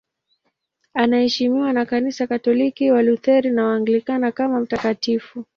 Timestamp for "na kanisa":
1.73-2.27